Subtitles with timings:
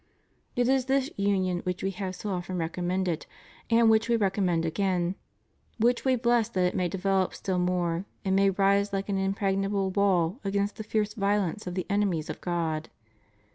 [0.55, 3.27] It is this union which We have so often recommended
[3.69, 5.13] and which We recommend again,
[5.77, 9.91] which We bless that it may develop still more and may rise like an impregnable
[9.91, 12.89] wall against the fierce violence of the enemies of God.